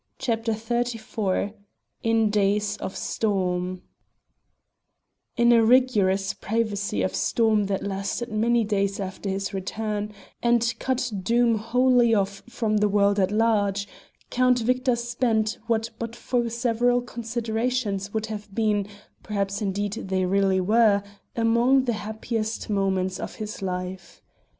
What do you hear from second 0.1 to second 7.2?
CHAPTER XXXIV IN DAYS OF STORM In a rigorous privacy of